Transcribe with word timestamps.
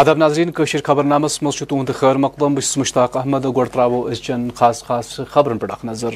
آداب 0.00 0.18
ناظرین 0.18 0.50
کشیر 0.56 0.80
خبر 0.84 1.04
نامس 1.04 1.42
مز 1.42 1.56
تہد 1.68 1.90
خیر 1.94 2.16
مقدم 2.16 2.54
بس 2.54 2.76
مشتاق 2.78 3.16
احمد 3.16 3.44
گۄڈٕ 3.44 3.72
ترٛاوو 3.72 4.08
أزچٮ۪ن 4.08 4.48
خاص 4.56 4.82
خاص 4.84 5.08
خبرن 5.30 5.58
پٮ۪ٹھ 5.58 5.72
اکھ 5.72 5.84
نظر 5.86 6.12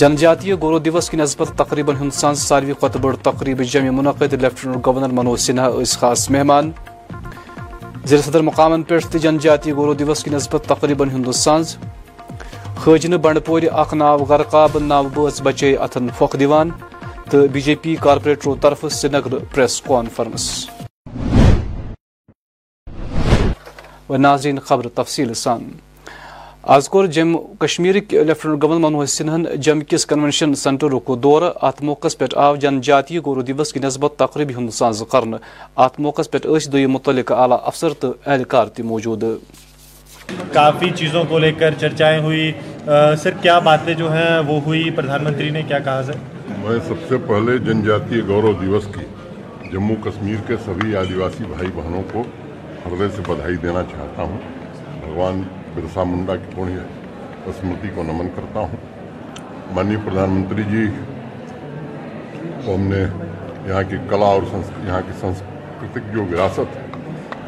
جنجاتیہ 0.00 0.54
گورو 0.62 0.78
دِوس 0.78 1.10
کہِ 1.10 1.20
نسبت 1.20 1.48
تقریباً 1.56 1.96
ہُنٛد 1.96 2.14
سان 2.14 2.34
ساروی 2.34 2.72
کھۄتہٕ 2.72 3.00
بٔڑ 3.02 3.14
تقریٖب 3.22 3.62
جمع 3.72 3.90
منعقد 3.90 4.32
لیفٹنٹ 4.42 4.86
گورنر 4.86 5.12
منوج 5.18 5.40
سنہا 5.40 5.68
ٲسۍ 5.68 5.98
خاص 6.00 6.28
مہمان 6.30 6.70
ضلع 8.06 8.20
صدر 8.26 8.40
مقامن 8.50 8.82
پٮ۪ٹھ 8.82 9.06
تہِ 9.12 9.20
جنجاتیہ 9.22 9.74
گورو 9.76 9.94
دِوس 9.94 10.22
کہِ 10.24 10.34
نسبت 10.34 10.68
تقریباً 10.68 11.10
ہُنٛد 11.10 11.32
سانز 11.36 11.76
خٲجنہٕ 12.84 13.18
بنڈپورِ 13.22 13.68
اکھ 13.72 13.94
ناو 13.94 14.24
غرقاب 14.28 14.78
ناو 14.82 15.08
بٲژ 15.14 15.40
بچے 15.44 15.76
اتھن 15.76 16.08
پھۄکھ 16.18 16.36
دِوان 16.40 16.70
تو 17.30 17.46
بی 17.52 17.60
جے 17.60 17.74
پی 17.82 17.94
کارپوریٹرو 18.00 18.54
طرف 18.60 18.84
سری 18.90 19.08
نگر 19.08 19.36
پریس 19.54 19.80
کانفرنس۔ 19.80 20.44
و 24.08 24.16
ناظرین، 24.16 24.58
خبر 24.58 24.88
تفصیل 24.94 25.34
سان۔ 25.34 25.70
آز 26.74 26.88
کور 26.88 27.06
جم 27.06 27.36
کشمیر 27.58 27.94
لیفٹنٹ 28.10 28.62
گورنر 28.62 28.78
منوج 28.78 29.08
سنہن 29.08 29.44
جم 29.56 29.80
کس 29.88 30.06
کنونشن 30.06 30.54
سینٹر 30.54 30.98
کو 31.04 31.16
دور 31.16 31.42
ات 31.62 31.82
موقع 31.82 32.08
پہ 32.18 32.24
آو 32.36 32.56
جن 32.56 32.80
جاتی 32.80 33.18
گورو 33.26 33.42
دِوس 33.42 33.72
کی 33.72 33.80
نسبت 33.80 34.12
تقریبی 34.16 34.54
ہند 34.54 34.70
ساز 34.70 35.02
کرنے 35.12 35.36
ات 35.76 36.00
موقع 36.00 36.22
پہ 36.30 36.38
دو 36.72 36.88
متعلق 36.88 37.32
اعلی 37.32 37.54
افسر 37.62 37.92
تو 38.00 38.12
اہلکار 38.26 38.66
تہ 38.66 38.82
موجود۔ 38.82 39.24
کافی 40.52 40.90
چیزوں 40.90 41.24
کو 41.28 41.38
لے 41.38 41.52
کر 41.52 41.74
چرچائیں 41.80 42.20
ہوئی۔ 42.20 42.52
سر، 43.22 43.30
کیا 43.42 43.58
باتیں 43.58 43.94
جو 43.94 44.12
ہیں 44.12 44.38
وہ 44.38 44.60
ہوئی؟ 44.60 44.90
پردھان 44.90 45.24
منتری 45.24 45.50
نے 45.50 45.62
کیا 45.62 45.78
کہا، 45.78 46.02
سر؟ 46.02 46.39
میں 46.58 46.78
سب 46.88 46.94
سے 47.08 47.16
پہلے 47.26 47.58
جن 47.58 47.82
جاتی 47.82 48.20
گورو 48.28 48.52
دیوس 48.60 48.86
کی 48.94 49.04
جموں 49.72 49.96
کشمیر 50.04 50.36
کے 50.46 50.54
سبھی 50.64 50.96
آدیواسی 50.96 51.44
بھائی 51.44 51.68
بہنوں 51.74 52.02
کو 52.12 52.22
ہردے 52.86 53.08
سے 53.16 53.22
بدھائی 53.28 53.56
دینا 53.56 53.82
چاہتا 53.90 54.22
ہوں۔ 54.22 54.38
بھگوان 55.00 55.42
برسا 55.74 56.04
منڈا 56.04 56.36
کی 56.36 56.50
پونی 56.54 56.76
اسمرتی 57.46 57.88
کو 57.94 58.02
نمن 58.02 58.28
کرتا 58.36 58.60
ہوں۔ 58.60 58.76
ماننی 59.74 59.96
پردھان 60.04 60.30
منتری 60.30 60.62
جی 60.70 60.86
کو 62.64 62.74
ہم 62.74 62.80
نے 62.80 63.04
یہاں 63.68 63.82
کی 63.88 63.96
کلا 64.08 64.26
اور 64.26 64.42
یہاں 64.86 65.00
کی 65.06 65.12
سنسکرتک 65.20 66.14
جو 66.14 66.24
وراثت 66.24 66.76
ہے 66.76 66.86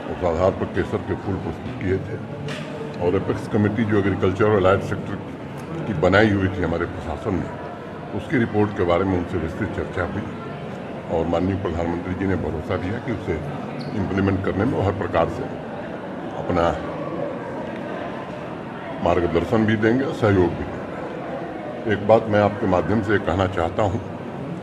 اس 0.08 0.24
آدھار 0.24 0.50
پر 0.58 0.74
کیسر 0.74 0.96
کے 1.08 1.14
پھول 1.24 1.36
پرستت 1.44 1.80
کیے 1.80 1.96
تھے 2.06 2.16
اور 2.98 3.12
اپیکس 3.12 3.48
کمیٹی 3.52 3.84
جو 3.84 3.96
ایگریکلچر 3.96 4.44
اور 4.44 4.60
لائٹ 4.60 4.84
سیکٹر 4.84 5.14
کی 5.86 5.92
بنائی 6.00 6.32
ہوئی 6.32 6.48
تھی 6.54 6.64
ہمارے 6.64 6.84
پرشاسن 6.84 7.34
میں 7.34 7.61
اس 8.14 8.22
کی 8.28 8.38
رپورٹ 8.38 8.76
کے 8.76 8.84
بارے 8.84 9.04
میں 9.04 9.16
ان 9.18 9.22
سے 9.30 9.36
وسترت 9.42 9.76
چرچا 9.76 10.04
ہوئی 10.04 10.24
اور 11.08 11.24
ماننی 11.24 11.54
پردھان 11.62 11.90
منتری 11.90 12.14
جی 12.18 12.26
نے 12.26 12.36
بھروسہ 12.36 12.72
دیا 12.82 12.98
کہ 13.04 13.12
اسے 13.12 13.36
امپلیمنٹ 13.98 14.44
کرنے 14.44 14.64
میں 14.64 14.84
ہر 14.84 14.90
پرکار 14.98 15.26
سے 15.36 15.42
اپنا 16.36 16.72
مارگ 19.02 19.26
درشن 19.34 19.64
بھی 19.64 19.76
دیں 19.76 19.98
گے 19.98 20.04
اور 20.04 20.14
سہیوگ 20.20 20.54
بھی 20.56 20.64
دیں 20.64 20.72
گے۔ 20.72 21.90
ایک 21.90 21.98
بات 22.06 22.28
میں 22.28 22.40
آپ 22.40 22.60
کے 22.60 22.66
مادھیم 22.66 23.00
سے 23.06 23.16
کہنا 23.24 23.46
چاہتا 23.46 23.82
ہوں 23.82 23.98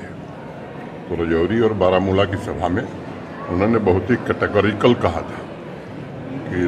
تھے 0.00 0.08
تو 1.08 1.22
رجوری 1.24 1.58
اور 1.58 1.70
بارہ 1.70 1.98
مولہ 1.98 2.30
کی 2.30 2.36
سبھا 2.44 2.68
میں 2.68 2.82
انہوں 3.48 3.68
نے 3.68 3.78
بہت 3.78 4.10
ہی 4.10 4.16
کیٹیگوریکل 4.26 4.94
کہا 4.94 5.20
تھا 5.20 5.42
کہ 6.50 6.66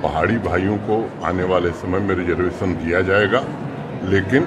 پہاڑی 0.00 0.38
بھائیوں 0.42 0.76
کو 0.86 1.06
آنے 1.22 1.44
والے 1.44 1.70
سمے 1.80 1.98
میں 1.98 2.14
ریزرویشن 2.14 2.74
دیا 2.84 3.00
جائے 3.00 3.26
گا۔ 3.32 3.40
لیکن 4.02 4.44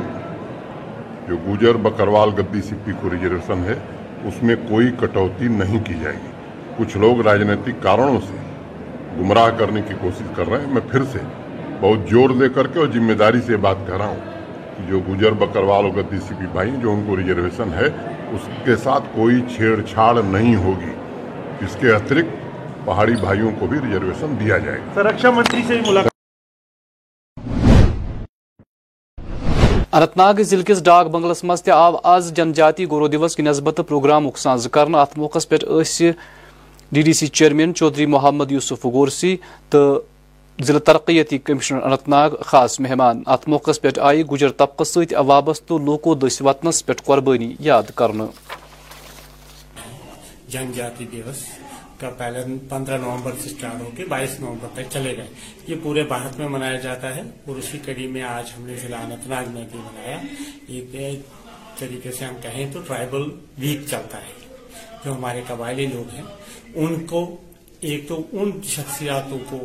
جو 1.28 1.36
گوجر 1.46 1.74
بکروال 1.74 2.30
گدی 2.38 2.62
سپی 2.62 2.92
کو 3.02 3.10
ریزرویشن 3.10 3.64
ہے، 3.66 3.76
اس 4.24 4.44
میں 4.44 4.56
کوئی 4.70 4.88
کٹوتی 5.00 5.48
نہیں 5.48 5.84
کی 5.84 5.94
جائے 6.02 6.16
گی۔ 6.16 6.32
کچھ 6.78 6.98
لوگ 6.98 7.22
راجنیتک 7.22 7.84
کارنوں 7.84 8.20
سے 8.28 8.34
گمراہ 9.20 9.50
کرنے 9.58 9.82
کی 9.88 9.94
کوشش 10.02 10.24
کر 10.36 10.50
رہے 10.50 10.62
ہیں۔ 10.62 10.74
میں 10.74 10.82
پھر 10.92 11.04
سے 11.12 11.20
بہت 11.80 12.10
زور 12.10 12.30
دے 12.30 12.50
کر 12.56 12.68
کے 12.68 12.80
اور 12.80 12.88
ذمہ 12.94 13.14
داری 13.14 13.42
سے 13.46 13.58
بات 13.58 13.88
کر 13.88 13.98
رہا 13.98 14.08
ہوں 14.08 14.20
کہ 14.78 14.92
جو 14.92 15.00
گجر 15.00 15.32
بکروال 15.32 15.86
اور 15.86 15.92
گدی 15.92 16.18
سپی 16.18 16.46
بھائی 16.52 16.72
جو 16.82 16.92
ان 16.92 17.04
کو 17.08 17.18
ریزرویشن 17.18 17.74
ہے، 17.76 17.88
اس 18.32 18.48
کے 18.66 18.76
ساتھ 18.76 19.04
کوئی 19.16 19.42
چھیڑ 19.56 19.82
چھاڑ 19.82 20.22
نہیں 20.24 20.56
ہوگی۔ 20.56 20.94
اس 21.62 21.78
کے 21.80 21.92
اترکت 21.92 22.86
پہاڑی 22.86 23.16
بھائیوں 23.20 23.52
کو 23.60 23.68
بھی 23.68 23.80
ریزرویشن 23.88 24.36
دیا 24.40 24.58
جائے 24.58 24.80
گا۔ 24.80 25.04
رکشا 25.04 25.32
منتری 25.32 25.62
سے 25.68 25.80
ملاقات 25.88 26.13
اننت 29.94 30.16
ناگ 30.18 30.42
ضلع 30.42 30.64
کس 30.64 30.82
ڈاک 30.84 31.08
بنگلس 31.08 31.44
مز 31.44 31.70
آو 31.70 31.98
آز 32.04 32.32
جنجاتی 32.36 32.86
گورو 32.90 33.08
دِوس 33.08 33.36
کی 33.36 33.44
نسبت 33.44 33.80
پروگرام 33.88 34.30
ساز 34.36 34.68
کرنا 34.72 35.02
ات 35.02 35.18
موقع 35.18 35.40
پہ 35.50 35.56
D 36.92 37.02
D 37.02 37.14
C 37.14 37.28
chairman 37.28 37.74
Chaudhary 37.76 38.06
Mohammad 38.06 38.52
Yousuf 38.52 38.86
Gorsi 38.86 39.36
تو 39.70 39.80
ضلع 40.60 40.80
ترقیتی 40.80 41.38
کمشنر 41.38 41.82
اننت 41.82 42.08
ناگ 42.10 42.30
خاص 42.46 42.80
مہمان۔ 42.80 43.22
ات 43.28 43.48
موقع 43.50 43.72
پہ 43.82 43.90
آئی 44.02 44.24
گجر 44.26 44.50
طبقہ 44.58 44.84
ست 44.84 45.14
وابستہ 45.28 45.74
لوکو 45.86 46.16
دس 46.16 46.42
وطنس 46.42 46.86
پہ 46.86 46.94
قربانی 47.06 47.54
یاد 47.60 47.92
کرنا 47.96 48.26
جنجاتی 50.48 51.06
دیوس 51.12 51.44
کا 52.00 52.10
پہلے 52.10 52.40
پندرہ 52.70 52.98
نومبر 52.98 53.32
سے 53.42 53.50
اسٹارٹ 53.50 53.82
ہو 53.82 53.90
کے 53.98 54.06
بائیس 54.06 54.40
نومبر 54.40 54.68
تک 54.74 54.82
چلے 54.90 55.18
گئے۔ 55.18 55.28
یہ 55.68 55.76
پورے 55.84 56.04
بھارت 56.04 56.40
میں 56.40 56.50
منایا 56.50 56.76
جاتا 56.76 57.16
ہے 57.16 57.22
اور 57.22 57.56
اسی 57.56 57.78
کڑی 57.86 58.08
میں 58.08 58.22
آج 58.22 58.52
ہم 58.58 58.68
نے 58.68 58.76
ضلع 58.76 58.98
انت 58.98 59.28
ناگ 59.28 59.44
میں 59.48 59.68
بھی 59.72 59.80
منایا۔ 59.80 60.18
یہ 60.68 61.18
طریقے 61.80 62.12
سے 62.12 62.26
ہم 62.26 62.36
کہیں 62.42 62.74
تو 62.74 62.82
ٹرائبل 62.82 63.22
ویک 63.58 63.80
چلتا 63.90 64.18
ہے۔ 64.18 64.56
جو 65.06 65.16
ہمارے 65.16 65.42
قبائلی 65.48 65.86
لوگ 65.86 66.14
ہیں، 66.14 66.24
ان 66.76 67.06
کو 67.06 67.36
ایک 67.80 68.08
تو 68.08 68.24
ان 68.32 68.52
شخصیاتوں 68.64 69.40
کو، 69.50 69.60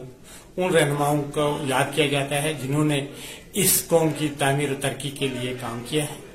ان 0.57 0.75
رہنماؤں 0.75 1.23
کو 1.35 1.59
یاد 1.67 1.85
کیا 1.95 2.07
جاتا 2.07 2.43
ہے 2.43 2.55
جنہوں 2.63 2.85
نے 2.85 3.07
اس 3.53 3.85
قوم 3.89 4.09
کی 4.19 4.29
تعمیر 4.39 4.73
و 4.73 4.75
ترقی 4.81 5.11
کے 5.11 5.29
لیے 5.29 5.55
کام 5.61 5.83
کیا 5.89 6.05
ہے۔ 6.05 6.29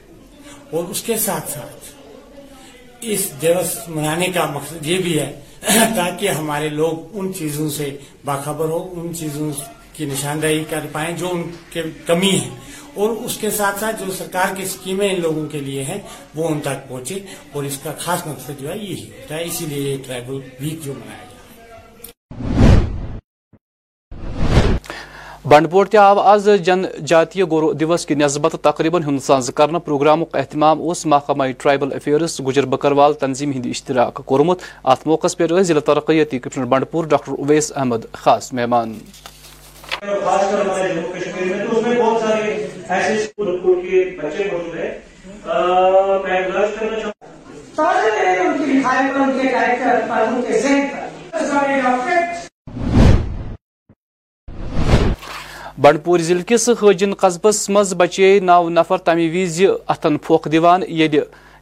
اور 0.72 0.84
اس 0.84 1.02
کے 1.02 1.18
ساتھ 1.18 1.52
ساتھ 1.52 1.86
اس 3.02 3.32
دیوس 3.42 3.90
منانے 3.90 4.28
کا 4.28 4.46
مقصد 4.46 4.88
یہ 4.88 4.98
بھی 4.98 5.20
ہے 5.20 5.40
تاکہ 5.96 6.30
ہمارے 6.30 6.70
لوگ 6.70 7.18
ان 7.18 7.34
چیزوں 7.34 7.70
سے 7.70 7.98
باخبر 8.26 8.66
ہو، 8.66 8.94
ان 9.02 9.16
چیزوں 9.16 9.52
کی 9.94 10.06
نشاندہی 10.06 10.64
کر 10.70 10.80
پائیں 10.92 11.18
جو 11.18 11.30
ان 11.30 11.44
کے 11.70 11.84
کمی 12.06 12.40
ہے 12.40 12.50
اور 12.94 13.10
اس 13.10 13.38
کے 13.38 13.50
ساتھ 13.50 13.80
ساتھ 13.80 14.04
جو 14.06 14.12
سرکار 14.12 14.56
کی 14.56 14.64
اسکیمیں 14.64 15.14
ان 15.14 15.22
لوگوں 15.22 15.46
کے 15.46 15.60
لیے 15.60 15.84
ہیں، 15.84 15.98
وہ 16.36 16.48
ان 16.48 16.60
تک 16.62 16.90
پہنچے۔ 16.90 17.20
اور 17.52 17.64
اس 17.64 17.78
کا 17.84 17.92
خاص 18.00 18.28
مقصد 18.28 18.62
جو 18.62 18.70
ہے، 18.70 18.78
یہی 18.78 19.04
ہوتا 19.04 19.36
ہے 19.36 19.44
اسی 19.44 19.66
لیے 19.66 19.92
یہ 19.92 19.98
ٹرائبل 20.06 20.40
ویک 20.60 20.86
جو 20.86 20.94
منایا 20.94 21.33
بنڈپور 25.46 25.86
تہ 25.86 25.98
آو 25.98 26.20
آز 26.22 26.48
جن 26.66 26.86
جاتیہ 27.06 27.44
گورو 27.52 27.72
دِوس 27.74 28.06
کی 28.06 28.16
نسبت 28.16 28.56
تقریباً 28.64 29.04
ہند 29.04 29.20
ساز 29.24 29.50
کرنا 29.56 29.78
پروگرامک 29.80 30.36
اہتمام 30.36 30.82
اس 30.82 31.06
محکمہ 31.06 31.44
ٹرائبل 31.58 31.92
افیئرس 31.96 32.40
گجر 32.48 32.66
بکروال 32.74 33.14
تنظیم 33.22 33.52
ہند 33.52 33.66
اشتراک 33.66 34.22
کورمت 34.26 34.62
ات 34.84 35.06
موقع 35.08 35.28
پہ 35.38 35.62
ضلع 35.62 35.80
ترقیتی 35.86 36.40
کمشنر 36.40 36.66
بنڈپور 36.66 37.06
ڈاکٹر 37.06 37.32
اویس 37.34 37.72
احمد 37.76 38.06
خاص 38.14 38.52
مہمان 38.54 38.94
خاص 40.02 40.52
کر 40.52 40.62
ہمارے 40.62 40.88
جموں 40.90 41.12
کشمیر 41.14 41.46
میں 41.48 41.66
تو 41.66 41.78
اس 41.78 41.88
میں 41.88 41.96
بہت 41.96 42.22
سارے 42.22 42.52
ایسے 42.90 43.14
اسکول 43.16 43.82
کے 43.82 44.10
بچے 44.22 44.50
موجود 44.52 44.76
ہیں 44.76 44.92
میں 46.24 46.48
گزارش 46.48 46.80
کرنا 46.80 47.00
چاہوں 47.00 47.12
بنڈپور 55.84 56.20
ضلع 56.20 56.42
کس 56.48 56.68
حاجن 56.82 57.14
قصبس 57.20 57.70
مز 57.70 57.94
بچے 57.98 58.28
نو 58.42 58.68
نفر 58.70 58.98
تمہ 59.06 59.22
وز 59.34 59.60
اتن 59.94 60.18
پھوکھ 60.26 60.48
دان 60.54 60.82
یل 61.00 61.16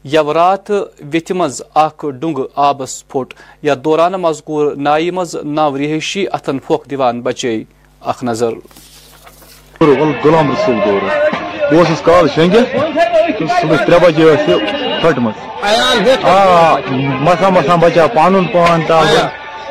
یو 0.06 0.34
رات 0.34 0.70
ویتھ 1.14 1.32
مز 1.40 1.62
اخ 1.84 2.06
ڈونگ 2.22 2.40
آبس 2.68 2.94
پھوٹ 3.08 3.34
یا 3.64 3.74
دوران 3.86 4.14
مذکور 4.22 4.74
نائی 4.88 5.10
مز 5.18 5.36
نو 5.56 5.70
رہائشی 5.78 6.26
اتن 6.34 6.60
پھوکھ 6.66 6.88
دان 6.92 7.22
بچے 7.28 7.54
اخ 8.02 8.24
نظر 8.24 8.54
غلام 9.82 10.52
رسول 10.52 10.78
دور 10.86 11.02
بہت 11.72 12.06
کال 12.06 12.28
شنگت 12.36 12.76
صبح 13.62 13.84
ترے 13.86 14.00
بجے 14.04 14.36
پھٹمت 15.02 15.36
مسا 17.24 17.50
مسا 17.50 17.76
بچا 17.84 18.06
پن 18.16 18.44
پان 18.54 18.82
تال 18.88 19.16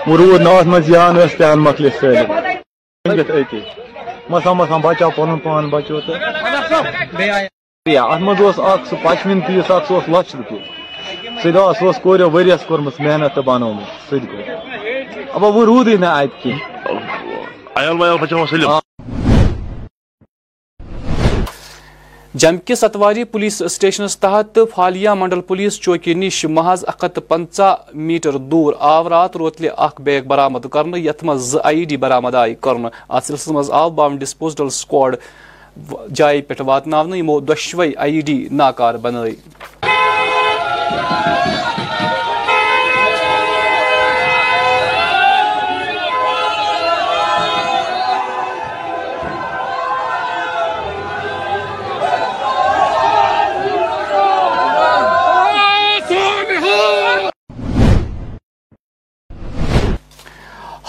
رود 0.08 0.41
نوس 0.41 0.67
مز 0.67 0.91
یان 0.91 1.19
مکلس 1.58 2.00
شنگت 2.00 3.31
اتی 3.32 3.61
مسا 4.31 4.53
مسا 4.53 4.77
بچاو 4.79 5.11
پن 5.11 5.38
پان 5.38 5.69
بچو 5.71 6.00
تو 6.00 6.12
ات 7.87 8.21
مز 8.21 8.41
سہ 8.56 8.97
پشمین 9.05 9.41
پیس 9.41 9.71
اخ 9.71 9.88
سہ 9.88 10.11
لچھ 10.11 10.37
روپیے 10.37 10.59
سہ 11.43 11.73
سہ 11.81 12.00
کوریو 12.03 12.31
ورس 12.31 12.67
کورمت 12.67 13.00
محنت 13.00 13.35
تو 13.35 13.43
بنوت 13.43 14.11
سہ 14.11 14.17
ابا 15.35 15.49
وہ 15.49 15.65
رودی 15.65 15.97
نا 15.97 16.11
ات 16.19 16.43
کی 16.43 16.53
جمکہ 22.35 22.75
ستواری 22.75 23.23
پولیس 23.25 23.55
سٹیشنس 23.71 24.17
تحت 24.19 24.59
فالیا 24.75 25.15
منڈل 25.15 25.41
پولیس 25.41 25.79
چوکی 25.81 26.12
نش 26.15 26.44
محض 26.49 26.85
اک 26.88 27.05
ہتھ 27.05 27.61
میٹر 27.94 28.37
دور 28.50 28.75
آو 28.81 29.09
رات 29.11 29.37
روتلہ 29.37 29.71
اخ 29.77 30.00
بیگ 30.00 30.27
برامد 30.27 30.67
کرنے 30.73 30.99
یتھ 30.99 31.25
مز 31.25 31.50
ز 31.53 31.59
آئی 31.62 31.85
ڈی 31.85 31.97
برامد 31.97 32.35
آئی 32.35 32.55
کرنے 32.61 32.88
ات 33.09 33.25
سلسلس 33.25 33.49
مز 33.49 33.71
آو 33.71 33.91
بام 33.91 34.19
ڈسپوزل 34.19 34.69
سکواڈ 34.71 35.17
جائے 36.11 36.41
پہ 36.43 36.62
واتن 36.62 37.15
یمو 37.15 37.38
دشوے 37.43 37.91
آئی 37.97 38.21
ڈی 38.21 38.47
ناکار 38.53 38.94
بنائی 39.03 39.35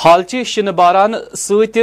حالچہ 0.04 0.44
شنہ 0.48 0.70
باران 0.78 1.14
ست 1.38 1.78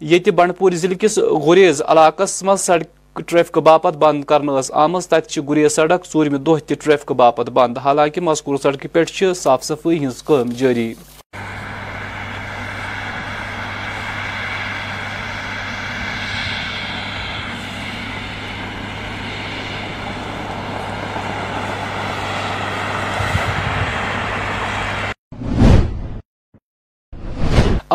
یہ 0.00 0.30
بنڈپور 0.36 0.72
ضلع 0.72 0.94
کس 1.00 1.18
گریز 1.46 1.80
علاقس 1.86 2.42
مز 2.42 2.60
سڑک 2.60 3.20
ٹریفک 3.28 3.58
باپت 3.68 3.96
بند 3.98 4.24
کرنا 4.28 4.60
آمت 4.82 5.08
تت 5.10 5.38
گریز 5.48 5.72
سڑک، 5.74 6.06
ژورمہ 6.12 6.38
دہ 6.46 6.58
تہ 6.66 6.74
ٹریفک 6.84 7.12
باپت 7.22 7.50
بند، 7.56 7.78
حالانکہ 7.84 8.20
مذکور 8.20 8.56
سڑکہ 8.62 8.88
پہ 8.92 9.32
صاف 9.34 9.64
صفائی 9.64 10.04
ہز 10.06 10.22
جاری 10.58 10.92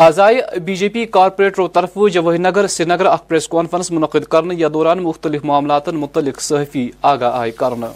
آز 0.02 0.20
آئی 0.20 0.60
بی 0.60 0.76
جے 0.76 0.90
پی 0.90 1.06
کارپوریٹرو 1.06 1.68
طرف 1.68 1.98
جواہر 2.14 2.40
نگر، 2.40 2.68
سری 2.68 2.86
نگر 2.86 3.06
اخ 3.06 3.28
پریس 3.28 3.48
کانفرنس 3.48 3.92
منعقد 3.92 4.24
کرنے 4.24 4.56
یا 4.56 4.68
دوران 4.74 5.04
مختلف 5.04 5.44
معاملات 5.44 5.90
متعلق 5.90 6.42
صحفی 6.42 6.90
آگاہ 7.02 7.32
آئی 7.34 7.52
کرنا۔ 7.52 7.92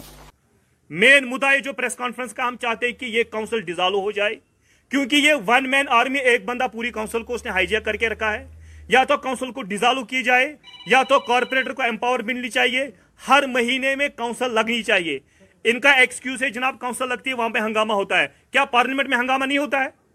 مین 0.90 1.30
مدعا 1.30 1.52
ہے 1.52 1.60
جو 1.60 1.72
پریس 1.72 1.96
کانفرنس 1.96 2.32
کا 2.32 2.48
ہم 2.48 2.56
چاہتے 2.56 2.86
ہیں 2.86 2.92
کہ 2.92 3.04
یہ 3.04 3.22
کاؤنسل 3.30 3.60
ڈیزالو 3.60 4.00
ہو 4.00 4.10
جائے، 4.10 4.34
کیونکہ 4.90 5.16
یہ 5.16 5.34
ون 5.46 5.70
مین 5.70 5.84
آرمی، 5.88 6.18
ایک 6.18 6.44
بندہ 6.44 6.66
پوری 6.72 6.90
کاؤنسل 6.90 7.22
کو 7.22 7.34
اس 7.34 7.44
نے 7.44 7.50
ہائی 7.50 7.66
کر 7.66 7.96
کے 7.96 8.08
رکھا 8.08 8.32
ہے۔ 8.32 8.46
یا 8.88 9.04
تو 9.04 9.16
کاؤنسل 9.16 9.50
کو 9.50 9.62
ڈیزالو 9.62 10.04
کی 10.04 10.22
جائے، 10.22 10.56
یا 10.86 11.02
تو 11.02 11.18
کارپوریٹر 11.18 11.72
کو 11.72 11.82
امپاور 11.82 12.18
ملنی 12.18 12.48
چاہیے۔ 12.48 12.86
ہر 13.28 13.46
مہینے 13.46 13.96
میں 13.96 14.08
کاؤنسل 14.16 14.54
لگنی 14.54 14.82
چاہیے۔ 14.82 15.18
ان 15.64 15.80
کا 15.80 15.92
ایکسکیوز 15.92 16.42
ہے 16.42 16.50
جناب 16.50 16.78
کاؤنسل 16.78 17.08
لگتی 17.08 17.30
ہے، 17.30 17.34
وہاں 17.34 17.48
پہ 17.48 17.58
ہنگامہ 17.58 17.92
ہوتا 17.92 18.18
ہے۔ 18.18 18.26
کیا 18.50 18.64
پارلیمنٹ 18.64 19.08
میں 19.08 19.18
ہنگامہ 19.18 19.44
نہیں 19.44 19.58
ہوتا 19.58 19.84
ہے؟ 19.84 20.05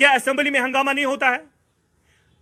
کیا 0.00 0.10
اسمبلی 0.10 0.50
میں 0.50 0.60
ہنگامہ 0.60 0.90
نہیں 0.90 1.04
ہوتا 1.04 1.30
ہے؟ 1.30 1.36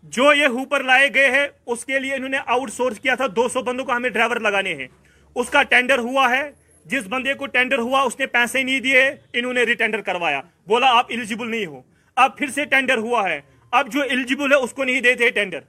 جو 0.02 0.34
یہ 0.34 0.46
ہوپر 0.46 0.82
لائے 0.82 1.08
گئے 1.14 1.30
ہیں، 1.30 1.48
اس 1.66 1.84
کے 1.84 1.98
لیے 1.98 2.14
انہوں 2.14 2.28
نے 2.28 2.38
آؤٹ 2.46 2.70
سورس 2.70 3.00
کیا 3.00 3.14
تھا۔ 3.14 3.26
دو 3.36 3.48
سو 3.48 3.62
بندوں 3.62 3.84
کو 3.84 3.92
ہمیں 3.92 4.10
ڈرائیور 4.10 4.36
لگانے 4.36 4.74
ہیں۔ 4.74 4.86
اس 5.34 5.50
کا 5.50 5.62
ٹینڈر 5.62 5.98
ہوا 5.98 6.30
ہے۔ 6.30 6.50
جس 6.84 7.02
بندے 7.08 7.34
کو 7.34 7.46
ٹینڈر 7.46 7.78
ہوا، 7.78 8.00
اس 8.00 8.18
نے 8.18 8.26
پیسے 8.26 8.62
نہیں 8.62 8.80
دیے، 8.80 9.10
انہوں 9.32 9.52
نے 9.52 9.62
ریٹینڈر 9.62 10.00
کروایا۔ 10.00 10.40
بولا، 10.66 10.98
آپ 10.98 11.06
ایلیجیبل 11.08 11.50
نہیں 11.50 11.66
ہو۔ 11.66 11.82
اب 12.16 12.38
پھر 12.38 12.46
سے 12.46 12.64
ٹینڈر 12.64 12.96
ہوا 12.96 13.30
ہے۔ 13.30 13.40
اب 13.70 13.92
جو 13.92 14.02
ایلیجیبل 14.02 14.52
ہے، 14.52 14.56
اس 14.56 14.72
کو 14.72 14.84
نہیں 14.84 15.00
دیتے 15.00 15.30
ٹینڈر۔ 15.30 15.60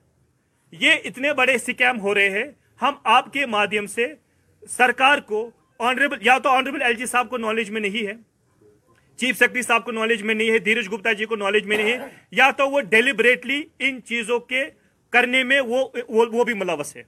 یہ 0.72 0.92
اتنے 1.04 1.34
بڑے 1.34 1.58
سکیم 1.58 2.00
ہو 2.00 2.16
رہے 2.16 2.30
ہیں۔ 2.30 2.46
ہم 2.82 2.94
آپ 3.04 3.34
کے 3.34 3.46
مادھیم 3.46 3.86
سے 3.86 4.14
سرکار 4.70 5.18
کو 5.18 5.52
آنریبل 5.80 6.18
یا 6.22 6.38
تو 6.38 6.50
آنریبل 6.50 6.82
ایل 6.82 6.94
جی 6.94 7.06
صاحب 7.06 7.30
کو 7.30 7.38
نالج 7.38 7.70
میں 7.70 7.82
نہیں 7.82 8.08
ہے۔ 8.08 8.29
چیف 9.20 9.38
سیکرٹری 9.38 9.62
صاحب 9.62 9.86
کو 9.86 9.92
نالج 9.92 10.24
میں 10.24 10.36
نہیں 10.36 10.52
ہے، 10.52 10.60
دھیرج 10.60 10.88
گپتا 10.94 11.14
جی 11.14 11.26
کو 11.26 11.36
نالج 11.36 11.66
میں 11.66 11.78
نہیں 11.78 11.92
ہے، 11.92 11.98
یا 12.32 12.50
تو 12.52 12.70
وہ 12.70 12.82
ڈیلیبریٹلی 12.82 13.62
ان 13.80 14.00
چیزوں 14.04 14.40
کے 14.40 14.64
کرنے 15.14 15.44
میں 15.44 15.60
وہ 15.60 15.88
وہ 16.10 16.44
بھی 16.44 16.54
ملوث 16.54 16.96
ہے۔ 16.96 17.04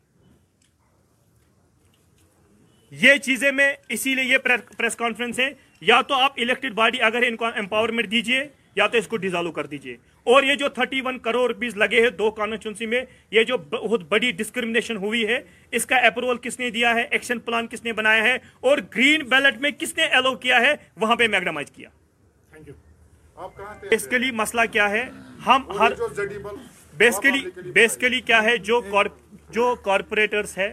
یہ 2.91 3.17
چیزیں 3.17 3.51
میں 3.51 3.73
اسی 3.89 4.15
لیے 4.15 4.23
یہ 4.23 4.37
پریس 4.77 4.95
کانفرنس 4.95 5.39
ہے 5.39 5.49
یا 5.81 6.01
تو 6.01 6.13
آپ 6.13 6.33
الیکٹڈ 6.37 6.73
باڈی 6.73 7.01
اگر 7.01 7.23
ان 7.27 7.35
کو 7.35 7.45
امپاورمنٹ 7.45 8.11
دیجیے، 8.11 8.47
یا 8.75 8.87
تو 8.87 8.97
اس 8.97 9.07
کو 9.07 9.17
ڈیزالو 9.17 9.51
کر 9.51 9.65
دیجیے۔ 9.65 9.95
اور 10.23 10.43
یہ 10.43 10.55
جو 10.55 10.69
31 10.69 11.19
کروڑ 11.19 11.47
روپیز 11.51 11.75
لگے 11.77 12.01
ہیں 12.01 12.09
دو 12.09 12.31
کانسٹیچنسی 12.31 12.85
میں، 12.85 13.01
یہ 13.31 13.43
جو 13.43 13.57
بہت 13.57 14.03
بڑی 14.03 14.31
ڈسکرمنیشن 14.31 14.95
ہوئی 14.95 15.27
ہے، 15.27 15.39
اس 15.71 15.85
کا 15.85 15.95
اپروول 15.95 16.37
کس 16.37 16.59
نے 16.59 16.69
دیا 16.69 16.93
ہے؟ 16.95 17.07
ایکشن 17.11 17.39
پلان 17.39 17.67
کس 17.67 17.83
نے 17.83 17.93
بنایا 17.93 18.23
ہے؟ 18.23 18.37
اور 18.59 18.77
گرین 18.95 19.21
بیلٹ 19.21 19.61
میں 19.61 19.71
کس 19.71 19.97
نے 19.97 20.03
ایلو 20.03 20.35
کیا 20.35 20.61
ہے؟ 20.61 20.75
وہاں 20.97 21.15
پہ 21.15 21.27
میگڈمائز 21.27 21.71
کیا۔ 21.71 21.89
بیسکلی 23.81 24.31
مسئلہ 24.31 24.61
کیا 24.71 24.89
ہے؟ 24.89 25.03
ہم 25.45 25.71
ہر 25.79 25.91
بیسکلی 26.97 27.39
بیسکلی 27.73 28.21
کیا 28.21 28.43
ہے؟ 28.43 28.57
جو 28.59 28.81
جو 29.49 29.75
کارپوریٹرز 29.75 30.57
ہے 30.57 30.71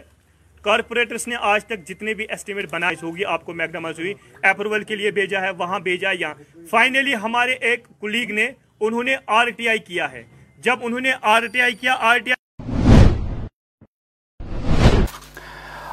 کارپوریٹرز 0.63 1.27
نے 1.27 1.35
آج 1.41 1.65
تک 1.65 1.87
جتنے 1.87 2.13
بھی 2.13 2.25
ایسٹیمیٹ 2.29 2.69
بنائے 2.71 2.95
ہوگی 3.03 3.25
آپ 3.25 3.45
کو 3.45 3.53
میگنامائز 3.53 3.99
ہوئی 3.99 4.13
اپروول 4.43 4.83
کے 4.83 4.95
لیے 4.95 5.11
بھیجا 5.11 5.41
ہے 5.41 5.49
وہاں 5.49 5.79
بھیجا 5.79 6.09
یا 6.13 6.33
فائنلی 6.69 7.15
ہمارے 7.15 7.53
ایک 7.61 7.87
کلیگ 8.01 8.31
نے 8.31 8.49
انہوں 8.79 9.03
نے 9.03 9.15
آر 9.27 9.49
ٹی 9.49 9.69
آئی 9.69 9.79
کیا 9.79 10.11
ہے۔ 10.11 10.23
جب 10.59 10.79
انہوں 10.81 10.99
نے 10.99 11.11
آر 11.21 11.45
ٹی 11.45 11.61
آئی 11.61 11.75
کیا 11.75 11.95
آر 11.99 12.17
ٹی 12.17 12.31
آئی 12.31 12.38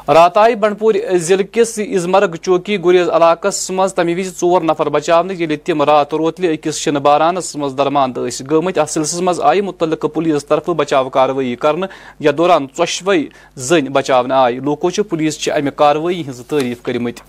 رات 0.08 0.36
آئی 0.36 0.54
بنڈپور 0.54 0.94
ضلع 1.18 1.42
کس 1.52 1.78
ازمرگ 1.78 2.34
چوکی 2.36 2.76
گریز 2.84 3.08
علاقہ 3.08 3.48
مز 3.70 3.94
تمہ 3.94 4.10
وز 4.18 4.28
ژور 4.40 4.62
نفر 4.62 4.88
بچاؤ 4.88 5.22
یل 5.38 5.54
تم 5.64 5.82
رات 5.82 6.14
روتلہ 6.14 6.46
اکس 6.46 6.76
شن 6.78 6.94
بارانس 6.94 7.56
مز 7.56 7.72
درماند 7.78 8.18
گمت 8.50 8.78
ات 8.78 8.90
سلسلس 8.90 9.20
مز 9.20 9.40
آئی 9.40 9.60
متعلقہ 9.60 10.06
پولیس 10.06 10.46
طرف 10.46 10.68
بچاؤ 10.68 11.08
کاروی 11.08 11.54
کرنے 11.56 11.86
یا 12.20 12.32
دوران 12.38 12.66
ژوشوے 12.76 13.18
زن 13.56 13.84
بچا 13.92 14.20
آئی 14.34 14.58
لوکو 14.64 15.02
پولیس 15.02 15.48
امہ 15.48 15.70
کاروی 15.70 16.22
ہز 16.28 16.40
تعریف 16.48 16.82
کرمت 16.82 17.20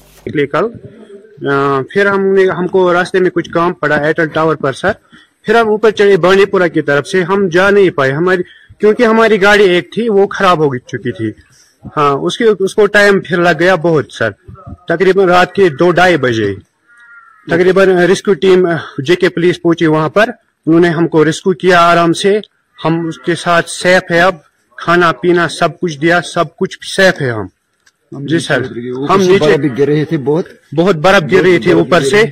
کل 0.51 0.67
پھر 1.89 2.05
ہم 2.05 2.25
نے، 2.25 2.45
ہم 2.49 2.67
کو 2.67 2.93
راستے 2.93 3.19
میں 3.19 3.29
کچھ 3.29 3.49
کام 3.51 3.73
پڑا 3.73 3.95
ایئرٹیل 3.95 4.27
ٹاور 4.27 4.55
پر، 4.55 4.73
سر۔ 4.73 4.91
پھر 5.45 5.55
ہم 5.55 5.67
اوپر 5.69 5.91
چڑھے 5.91 6.17
بانڈی 6.17 6.45
پورہ 6.45 6.67
کی 6.73 6.81
طرف 6.81 7.07
سے۔ 7.07 7.21
ہم 7.23 7.47
جا 7.47 7.69
نہیں 7.69 7.89
پائے۔ 7.89 8.11
ہماری، 8.11 8.43
کیونکہ 8.79 9.03
ہماری 9.03 9.41
گاڑی 9.41 9.63
ایک 9.63 9.93
تھی، 9.93 10.09
وہ 10.09 10.27
خراب 10.27 10.59
ہو 10.59 10.75
چکی 10.77 11.11
تھی۔ 11.11 11.31
ہاں 11.97 12.11
اس 12.11 12.37
کی 12.37 12.43
اس 12.59 12.75
کو 12.75 12.85
ٹائم 12.85 13.19
پھر 13.19 13.37
لگ 13.37 13.59
گیا 13.59 13.75
بہت 13.75 14.05
سر۔ 14.13 14.31
تقریباً 14.87 15.27
رات 15.27 15.53
کے 15.53 15.69
دو 15.69 15.91
ڈھائی 15.91 16.17
بجے۔ 16.17 16.55
تقریباً 17.49 17.89
ریسکیو 17.89 18.33
ٹیم 18.33 18.67
جے 18.97 19.15
کے 19.15 19.29
پولیس 19.29 19.61
پہنچی 19.61 19.85
وہاں 19.85 20.09
پر۔ 20.09 20.29
انہوں 20.65 20.79
نے 20.79 20.89
ہم 20.89 21.07
کو 21.07 21.25
ریسکیو 21.25 21.53
کیا 21.53 21.81
آرام 21.81 22.13
سے۔ 22.13 22.39
ہم 22.85 23.07
اس 23.07 23.19
کے 23.19 23.35
ساتھ 23.35 23.69
سیف 23.69 24.11
ہے 24.11 24.19
اب۔ 24.21 24.35
کھانا 24.77 25.11
پینا 25.11 25.47
سب 25.47 25.79
کچھ 25.79 25.99
دیا 25.99 26.21
سب 26.21 26.55
کچھ 26.57 26.77
سیف 26.95 27.21
ہے 27.21 27.31
ہم۔ 27.31 27.45
جی 28.11 28.39
سر۔ 28.39 28.61
ہم 29.09 29.21
نیچے 29.21 29.55
گر 29.77 29.87
رہے 29.87 30.05
تھے 30.05 30.17
بہت۔ 30.17 30.45
بہت 30.75 30.95
برف 30.95 31.31
گر 31.31 31.41
رہی 31.41 31.59
تھی 31.59 31.71
اوپر 31.71 32.01
سے۔ 32.01 32.23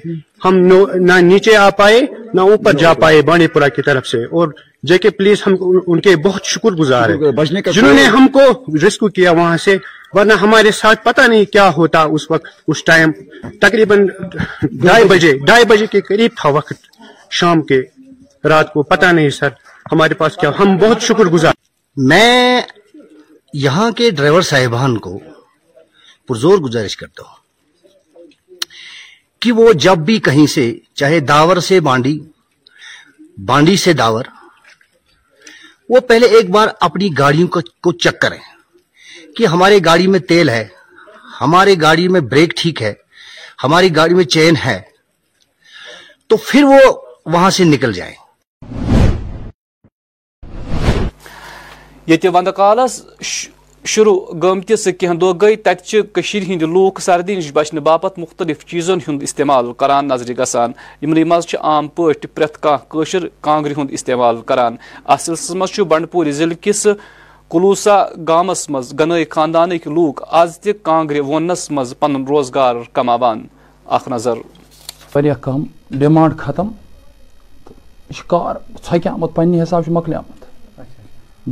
ہم 0.46 0.56
نہ 0.96 1.14
نیچے 1.22 1.56
آ 1.56 1.70
پائے 1.70 2.02
نہ 2.34 2.42
اوپر 2.42 2.74
جا 2.74 2.94
پائے 2.94 3.22
بانڈی 3.22 3.48
پورہ 3.48 3.70
کی 3.76 3.82
طرف 3.82 4.08
سے۔ 4.08 4.24
اور 4.24 4.48
جے 4.88 4.98
کے 4.98 5.10
پولیس 5.10 5.48
ہم 5.48 5.54
ان 5.88 6.02
کے 6.02 6.16
بہت 6.16 6.46
شکر 6.46 6.72
گزار 6.72 7.10
ہے 7.10 7.16
جنہوں 7.72 7.94
نے 7.94 8.04
ہم 8.04 8.28
کو 8.28 8.42
ریسکیو 8.82 9.08
کیا 9.10 9.32
وہاں 9.32 9.58
سے 9.58 9.78
ورنہ 10.14 10.34
ہمارے 10.34 10.72
ساتھ 10.72 11.04
پتہ 11.04 11.22
نہیں 11.22 11.46
کیا 11.46 11.70
ہوتا 11.78 12.02
اس 12.04 12.32
وقت 12.32 12.48
اس 12.68 12.84
ٹائم۔ 12.84 13.12
تقریباً 13.62 14.06
ڈھائی 14.64 15.06
بجے 15.06 15.38
ڈھائی 15.46 15.66
بجے 15.66 15.88
کے 15.88 16.02
قریب 16.02 16.32
تھا 16.42 16.50
وقت 16.50 16.74
شام 17.32 17.62
کے 17.62 17.82
رات 18.44 18.74
کو 18.74 18.84
پتہ 18.84 19.06
نہیں 19.06 19.30
سر۔ 19.30 19.50
ہمارے 19.92 20.14
پاس 20.14 20.36
کیا 20.36 20.52
ہم 20.60 20.78
بہت 20.78 21.02
شکر 21.02 21.26
گزار۔ 21.26 21.54
میں 21.98 22.62
یہاں 23.54 23.92
کے 23.92 24.10
ڈرائیور 24.10 24.42
صاحبان 24.42 24.98
کو 24.98 25.20
پرزور 26.28 26.58
گزارش 26.58 26.98
کرتا 26.98 27.24
ہوں 27.24 27.44
کہ 29.42 29.52
وہ 29.52 29.74
جب 29.74 29.98
بھی 29.98 30.20
کہیں 30.20 30.46
سے 30.48 30.74
چاہے 30.94 31.20
داور 31.20 31.58
سے 31.58 31.80
بانڈی 31.80 32.20
بانڈی 33.46 33.76
سے 33.78 33.94
داور 33.94 34.24
وہ 35.90 36.00
پہلے 36.00 36.26
ایک 36.26 36.50
بار 36.50 36.68
اپنی 36.80 37.10
گاڑیوں 37.20 37.48
کو 37.48 37.92
چیک 37.92 38.22
کریں 38.22 38.40
کہ 39.36 39.46
ہمارے 39.46 39.80
گاڑی 39.86 40.08
میں 40.08 40.20
تیل 40.20 40.50
ہے، 40.50 40.68
ہمارے 41.42 41.76
گاڑی 41.82 42.08
میں 42.08 42.22
بریک 42.22 42.54
ٹھیک 42.56 42.82
ہے، 42.82 42.94
ہماری 43.64 43.96
گاڑی 43.96 44.14
میں 44.14 44.24
چین 44.24 44.54
ہے۔ 44.66 44.82
تو 46.28 46.38
پھر 46.38 46.64
وہ 46.64 46.80
وہاں 47.26 47.50
سے 47.50 47.64
نکل 47.64 47.94
جائیں۔ 47.94 48.16
یہ 52.06 52.30
وند 52.30 52.48
کالس 53.86 53.94
شروع 53.94 54.20
گمتس 54.44 54.88
کی 55.00 55.08
دہ 55.22 55.32
گئی 55.42 55.56
تتہ 55.56 55.96
ہند 56.48 56.62
لوک 56.62 57.00
سردی 57.02 57.36
نش 57.36 57.52
بچنے 57.54 57.80
باپت 57.80 58.20
مختلف 58.20 58.66
چیزن 58.66 58.98
ہند 59.08 59.24
استعمال 59.24 59.74
کران 59.74 60.08
نظر 60.08 60.34
گسان۔ 60.40 60.72
یمن 61.02 61.22
مز 61.30 61.56
عام 61.60 61.88
پریت 61.88 62.58
کان 62.62 63.28
کانگر 63.42 63.72
ہند 63.78 63.90
استعمال 63.92 64.42
کران۔ 64.42 64.76
ات 65.06 65.22
سلسلس 65.22 65.52
مز 65.52 65.80
بنڈپور 65.80 66.26
ضلع 66.32 66.56
کس 66.62 66.88
کلوسا 67.50 68.04
گامس 68.28 68.70
مز 68.70 68.94
گنائی 69.00 69.26
خاندانک 69.30 69.88
لوک 69.88 70.22
آز 70.32 70.60
تہ 70.60 70.70
کانگرِ 70.84 71.20
وونس 71.20 71.72
مز 71.72 71.94
پن 72.00 72.24
روزگار 72.26 72.76
کماوان۔ 72.94 73.48
اخ 73.86 74.08
نظر۔ 74.08 74.38
واریاہ 75.16 75.36
کم 75.42 75.64
ڈیمانڈ 75.92 76.38
ختم۔ 76.38 76.68
یہ 78.10 78.22
کار 78.28 78.56
ژھکہ 78.86 79.10
آمت 79.10 79.36
پنہ 79.36 79.64
حساب 79.64 79.84
مکلیامت۔ 79.88 80.45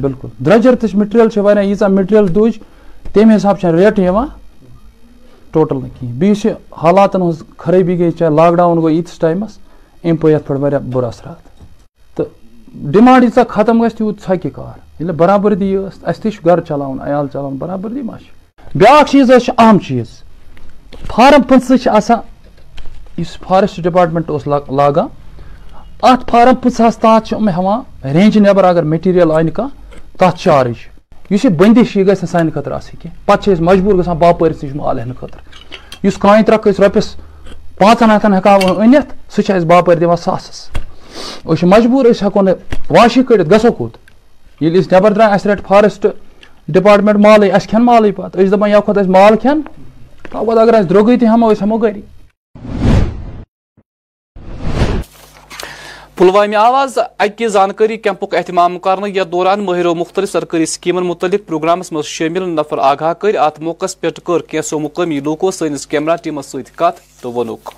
بالکل۔ 0.02 0.28
درجر 0.46 0.76
تہ 0.76 0.96
مٹیریل 0.98 1.40
واریاہ 1.40 1.66
ییژا 1.66 1.88
مٹیریل 1.88 2.28
دج 2.36 2.58
تمہ 3.14 3.36
حساب 3.36 3.56
ریٹ 3.64 4.00
یوان 4.00 4.28
ٹوٹل 5.52 5.76
نہ 5.76 5.88
کہین 6.00 6.12
بیس 6.20 6.46
حالاتن 6.82 7.22
ہز 7.22 7.44
خرابی 7.58 7.98
گئی، 8.00 8.12
چاہے 8.12 8.32
لاک 8.36 8.54
ڈاؤن 8.56 8.82
گو 8.82 8.90
یتس 8.90 9.20
ٹائمس 9.20 9.58
ام 10.04 10.16
پہ 10.18 10.32
یت 10.32 10.48
پہ 10.48 10.54
واریاہ 10.54 10.80
برا 10.94 11.08
اثرات۔ 11.08 12.16
تو 12.16 12.24
ڈیمانڈ 12.92 13.24
ییژا 13.24 13.44
ختم 13.50 13.82
گژھِ 13.84 13.98
تیوت 13.98 14.20
ژھکہِ 14.20 14.52
کار۔ 14.54 14.66
یعنی 14.66 14.94
ییٚلہِ 15.00 15.16
برابردی 15.18 15.76
ٲس 15.76 15.98
اَسہِ 16.04 16.22
تہِ 16.24 16.32
چھُ 16.32 16.46
گرٕ 16.46 16.64
چلاوُن، 16.68 17.02
عیال 17.02 17.28
چلاوُن 17.34 17.56
برابردی 17.58 18.02
ما 18.02 18.18
چھِ 18.18 18.78
بیٛاکھ 18.78 19.12
چیٖز 19.12 19.32
حظ 19.32 19.50
اہم 19.58 19.80
چیٖز۔ 19.88 20.08
فارم 21.08 21.42
پٕنٛژٕ 21.42 21.78
چھِ 21.84 21.88
آسان 21.88 22.20
یُس 23.18 23.38
فارٮ۪سٹ 23.48 23.82
ڈپاٹمنٹ 23.84 24.30
اوس 24.30 24.48
لاگان 24.48 25.08
اتھ 26.02 26.30
فارم 26.32 26.56
پٕنٛژہس 26.56 26.98
تحت 26.98 27.28
چھِ 27.28 27.36
یِم 27.36 27.50
ہٮ۪وان 27.50 27.82
رینٛجہِ 28.04 28.42
نٮ۪بر 28.42 28.64
اگر 28.64 28.84
میٹیٖریل 28.84 29.32
انہِ 29.32 29.54
کانٛہہ 29.54 29.82
تتھ 30.20 30.40
چارٕج 30.40 30.78
یُس 31.32 31.46
یہِ 31.46 31.52
بٔنٛدِش 31.52 31.96
یہِ 31.98 32.08
گژھِ 32.08 32.22
نہٕ 32.22 32.32
سانہِ 32.32 32.54
خٲطرٕ 32.54 32.76
آسٕنۍ 32.76 33.02
کینٛہہ. 33.02 33.18
پتہٕ 33.26 33.44
چھِ 33.44 33.54
أسۍ 33.54 33.62
مجبوٗر 33.62 33.96
گژھان 33.96 34.18
باپٲرِس 34.18 34.64
نِش 34.64 34.76
مال 34.76 35.00
ہٮ۪نہٕ 35.00 35.18
خٲطرٕ. 35.20 35.42
یُس 36.04 36.18
کانہِ 36.18 36.46
ترٛکھ 36.46 36.68
أسۍ 36.68 36.84
رۄپیس 36.84 37.16
پانٛژن 37.78 38.10
ہتن 38.16 38.34
ہٮ۪کہٕ 38.34 38.80
أنِتھ، 38.84 39.14
سُہ 39.34 39.42
چھِ 39.42 39.56
اَسہِ 39.56 39.68
باپٲرۍ 39.68 40.00
دِوان 40.00 40.18
ساسس. 40.18 40.70
أسۍ 41.46 41.56
چھِ 41.60 41.68
مجبوٗر، 41.68 42.06
أسۍ 42.12 42.24
ہٮ۪کو 42.24 42.42
نہٕ 42.42 42.56
واشی 42.90 43.24
کٔڑِتھ، 43.24 43.50
گژھو 43.52 43.72
کوٚت؟ 43.72 43.94
ییٚلہِ 44.62 44.80
أسۍ 44.80 44.92
نٮ۪بر 44.92 45.12
درٛاے 45.12 45.34
اَسہِ 45.34 45.52
رَٹہِ 45.52 45.66
فارٮ۪سٹ 45.68 46.06
ڈپاٹمنٹ 46.74 47.18
مالٕے، 47.26 47.52
اَسہِ 47.52 47.70
کھٮ۪ن 47.70 47.84
مالٕے 47.86 48.12
أسۍ 48.18 48.52
دپان 48.52 48.70
یَوٕ 48.70 48.84
کھۄتہٕ 48.86 49.08
مال 49.08 49.36
کھٮ۪ن 49.38 49.62
تَوٕ 50.32 50.58
اگر 50.60 50.74
اَسہِ 50.74 50.90
درٛوگٕے 50.90 51.18
تہِ 51.18 51.28
ہٮ۪مو، 51.28 51.52
أسۍ 51.52 51.62
ہٮ۪مو 51.62 51.78
گری. 51.78 52.02
پلوامہ 56.18 56.56
آواز 56.56 56.98
اکہ 57.18 57.48
زانکاری 57.48 57.96
کیمپک 57.98 58.34
اہتمام 58.36 58.78
کرنے 58.80 59.10
یتھ 59.10 59.28
دوران 59.32 59.64
ماہرو 59.66 59.94
مختلف 59.96 60.32
سرکاری 60.32 60.66
سکیمن 60.66 61.06
متعلق 61.06 61.48
پروگرامس 61.48 61.92
مز 61.92 62.06
شامل 62.06 62.50
نفر 62.50 62.78
آگاہ 62.90 63.14
کر، 63.22 63.36
ات 63.46 63.60
موقع 63.60 63.86
پہ 64.00 64.10
کر 64.26 64.42
کینسو 64.50 64.80
مقامی 64.80 65.20
لوکو 65.20 65.52
سنس 65.52 65.88
کیمرہ 65.88 66.16
ٹیمس 66.24 66.46
ست 66.52 66.76
کت 66.78 67.02
تو 67.22 67.32
ونک 67.34 67.70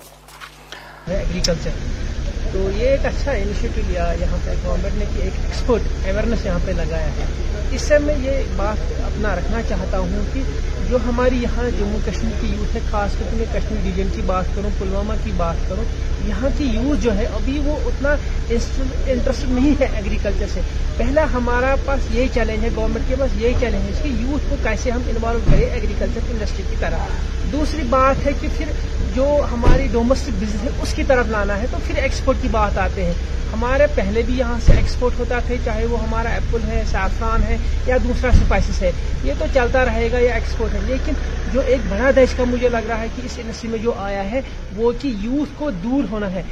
تو 2.52 2.68
یہ 2.76 2.88
ایک 2.88 3.06
اچھا 3.06 3.30
انیشیٹو 3.30 3.80
لیا 3.88 4.12
یہاں 4.20 4.38
پہ 4.44 4.54
گورنمنٹ 4.64 4.98
نے 4.98 5.04
کہ 5.14 5.22
ایک 5.22 5.32
ایکسپرٹ 5.44 5.82
اویئرنیس 6.04 6.44
یہاں 6.46 6.58
پہ 6.66 6.72
لگایا 6.72 7.10
ہے۔ 7.16 7.26
اس 7.72 7.80
سے 7.80 7.98
میں 7.98 8.14
یہ 8.22 8.42
بات 8.56 8.92
اپنا 9.04 9.34
رکھنا 9.36 9.60
چاہتا 9.68 9.98
ہوں 9.98 10.24
کہ 10.32 10.42
جو 10.88 10.98
ہماری 11.06 11.36
یہاں 11.42 11.70
جموں 11.78 11.98
کشمیر 12.06 12.32
کی 12.40 12.46
یوتھ 12.46 12.74
ہے، 12.76 12.80
خاص 12.90 13.10
کر 13.18 13.24
کے 13.30 13.36
میں 13.36 13.46
کشمیر 13.52 13.80
ریجن 13.84 14.08
کی 14.14 14.22
بات 14.26 14.44
کروں، 14.54 14.70
پلوامہ 14.78 15.12
کی 15.24 15.30
بات 15.36 15.68
کروں، 15.68 15.84
یہاں 16.28 16.48
کی 16.58 16.64
یوتھ 16.64 17.00
جو 17.00 17.16
ہے، 17.16 17.24
ابھی 17.34 17.58
وہ 17.64 17.76
اتنا 17.84 18.14
انٹرسٹ 18.50 19.44
نہیں 19.48 19.80
ہے 19.80 19.86
ایگریکلچر 19.94 20.46
سے۔ 20.54 20.60
پہلا 20.96 21.24
ہمارا 21.32 21.74
پاس 21.84 22.14
یہی 22.14 22.28
چیلنج 22.34 22.64
ہے 22.64 22.68
گورنمنٹ 22.76 23.08
کے 23.08 23.16
پاس 23.18 23.40
یہی 23.42 23.54
چیلنج 23.60 23.88
ہے 23.88 24.02
کہ 24.02 24.08
یوتھ 24.08 24.50
کو 24.50 24.56
کیسے 24.62 24.90
ہم 24.90 25.02
انوالو 25.06 25.38
کریں 25.46 25.66
ایگریکلچر 25.66 26.30
انڈسٹری 26.30 26.62
کی 26.70 26.76
طرح 26.80 27.06
دوسری 27.52 27.82
بات 27.90 28.26
ہے 28.26 28.32
کہ 28.40 28.48
پھر 28.56 28.66
جو 29.16 29.40
ہماری 29.52 29.88
ڈومیسٹک 29.92 30.30
بزنس 30.30 30.64
ہے، 30.64 30.68
اس 30.82 30.94
کی 30.94 31.02
طرف 31.04 31.26
لانا 31.28 31.58
ہے، 31.58 31.66
تو 31.70 31.76
پھر 31.86 31.96
ایکسپورٹ 31.96 32.36
کی 32.42 32.48
بات 32.50 32.78
آتے 32.78 33.04
ہیں۔ 33.04 33.12
ہمارے 33.52 33.86
پہلے 33.94 34.22
بھی 34.26 34.38
یہاں 34.38 34.58
سے 34.60 34.72
ایکسپورٹ 34.72 35.20
ہوتا 35.20 35.38
تھا 35.38 35.54
چاہے 35.64 35.86
وہ 35.86 36.02
ہمارا 36.02 36.28
ایپل 36.28 36.58
ہے 36.68 36.82
سیفران 36.86 37.42
ہے، 37.42 37.56
یا 37.86 37.96
دوسرا 38.04 38.30
اسپائسیز 38.30 38.82
ہے۔ 38.82 38.92
یہ 39.24 39.32
تو 39.38 39.44
چلتا 39.54 39.84
رہے 39.84 40.08
گا 40.12 40.18
یا 40.18 40.34
ایکسپورٹ 40.34 40.74
ہے۔ 40.74 40.78
لیکن 40.82 41.12
جو 41.52 41.60
ایک 41.66 41.80
بڑا 41.88 42.10
دیش 42.16 42.34
کا 42.36 42.44
مجھے 42.44 42.68
لگ 42.68 42.86
رہا 42.88 43.00
ہے 43.00 43.06
کہ 43.16 43.22
اس 43.24 43.38
انڈسٹری 43.38 43.70
میں 43.70 43.78
جو 43.78 43.92
آیا 43.92 44.30
ہے، 44.30 44.40
وہ 44.76 44.92
کہ 45.00 45.08
یوتھ 45.08 45.50
کو 45.56 45.70
دور 45.70 46.04
ہونا 46.10 46.32
ہے۔ 46.32 46.42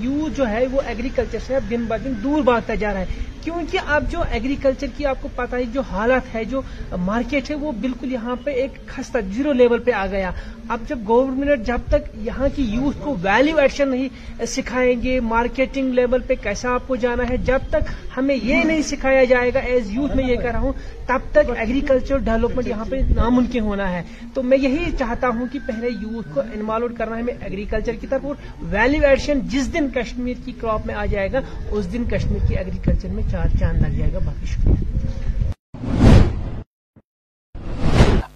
یوتھ 0.00 0.36
جو 0.36 0.48
ہے، 0.48 0.66
وہ 0.66 0.80
ایگریکلچر 0.86 1.38
سے 1.46 1.54
دن 1.70 1.84
ب 1.84 1.94
دن 2.04 2.12
دور 2.22 2.42
بھاگتا 2.42 2.74
جا 2.74 2.92
رہا 2.92 3.00
ہے۔ 3.00 3.06
کیونکہ 3.42 3.78
اب 3.86 4.10
جو 4.10 4.22
ایگریکلچر 4.32 4.86
کی 4.96 5.06
آپ 5.06 5.16
کو 5.20 5.28
پتا 5.36 5.56
ہے، 5.56 5.64
جو 5.64 5.80
حالت 5.80 6.34
ہے، 6.34 6.44
جو 6.44 6.60
مارکیٹ 6.96 7.50
ہے، 7.50 7.54
وہ 7.54 7.72
بالکل 7.72 8.12
یہاں 8.12 8.36
پہ 8.44 8.50
ایک 8.50 8.88
خستہ 8.88 9.18
زیرو 9.34 9.52
لیول 9.52 9.78
پہ 9.78 9.90
آ 9.90 10.06
گیا۔ 10.06 10.30
اب 10.68 10.78
جب 10.88 10.98
گورنمنٹ 11.08 11.66
جب 11.66 11.78
تک 11.92 12.10
یہاں 12.14 12.48
کی 12.56 12.62
یوتھ 12.62 12.96
کو 13.00 13.16
ویلیو 13.22 13.58
ایڈشن 13.58 13.88
نہیں 13.88 14.08
سکھائیں 14.46 15.02
گے 15.02 15.20
مارکیٹنگ 15.20 15.92
لیول 15.94 16.22
پہ 16.26 16.34
کیسا 16.42 16.70
آپ 16.70 16.88
کو 16.88 16.96
جانا 16.96 17.28
ہے؟ 17.30 17.36
جب 17.36 17.58
تک 17.68 17.90
ہمیں 18.16 18.36
یہ 18.42 18.62
نہیں 18.64 18.82
سکھایا 18.82 19.24
جائے 19.24 19.50
گا 19.54 19.58
ایز 19.58 19.90
یوتھ 19.90 20.16
میں 20.16 20.24
یہ 20.24 20.36
کر 20.36 20.50
رہا 20.52 20.60
ہوں، 20.60 20.72
تب 21.06 21.18
تک 21.32 21.50
ایگریکلچر 21.58 22.18
ڈیولپمنٹ 22.18 22.68
یہاں 22.68 22.84
پہ 22.90 22.96
ناممکن 23.16 23.60
ہونا 23.60 23.90
ہے۔ 23.92 24.02
تو 24.34 24.42
میں 24.42 24.58
یہی 24.58 24.90
چاہتا 24.98 25.28
ہوں 25.28 25.46
کہ 25.52 25.58
پہلے 25.66 25.88
یوتھ 25.88 26.28
کو 26.34 26.40
انوالو 26.40 26.88
کرنا 26.98 27.16
ہے 27.16 27.20
ہمیں 27.20 27.34
ایگریکلچر 27.40 27.92
کی 28.00 28.06
طرف 28.06 28.20
اور 28.24 28.34
ویلیو 28.62 29.02
ایڈیشن 29.04 29.40
جس 29.42 29.74
دن 29.74 29.86
کشمیر 29.94 30.34
کی 30.44 30.52
کراپ 30.52 30.86
میں 30.86 30.94
آ 30.94 31.06
جائے 31.06 31.32
گا، 31.32 31.40
اس 31.70 31.92
دن 31.92 32.04
کشمیر 32.04 32.46
کی 32.48 32.54
ایگریکلچر 32.58 33.08
میں 33.08 33.22
چار 33.30 33.56
چاند 33.60 33.82
لگ 33.82 33.98
جائے 33.98 34.12
گا۔ 34.12 34.18
باقی 34.18 34.46
شکریہ۔ 34.46 35.41